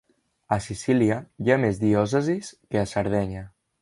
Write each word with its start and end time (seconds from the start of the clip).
A 0.55 0.57
Sicília 0.67 1.17
hi 1.47 1.51
ha 1.51 1.57
més 1.67 1.81
diòcesis 1.83 2.51
que 2.73 2.83
a 2.83 2.89
Sardenya. 2.95 3.45